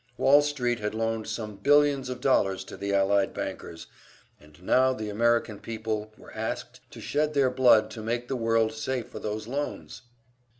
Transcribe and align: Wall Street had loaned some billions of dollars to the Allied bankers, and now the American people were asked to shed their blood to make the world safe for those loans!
Wall 0.17 0.41
Street 0.41 0.79
had 0.79 0.95
loaned 0.95 1.27
some 1.27 1.57
billions 1.57 2.09
of 2.09 2.21
dollars 2.21 2.63
to 2.63 2.75
the 2.75 2.91
Allied 2.91 3.35
bankers, 3.35 3.85
and 4.39 4.59
now 4.63 4.93
the 4.93 5.09
American 5.11 5.59
people 5.59 6.11
were 6.17 6.33
asked 6.33 6.79
to 6.89 6.99
shed 6.99 7.35
their 7.35 7.51
blood 7.51 7.91
to 7.91 8.01
make 8.01 8.27
the 8.27 8.35
world 8.35 8.73
safe 8.73 9.09
for 9.09 9.19
those 9.19 9.45
loans! 9.47 10.01